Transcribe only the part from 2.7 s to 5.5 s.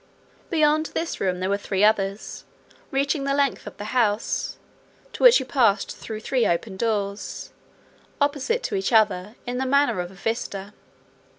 reaching the length of the house, to which you